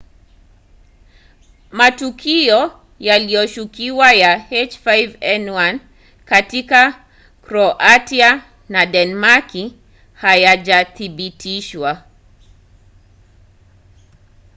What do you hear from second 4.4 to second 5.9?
h5n1